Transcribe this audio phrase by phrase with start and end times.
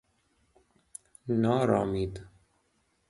[1.27, 2.27] نارامید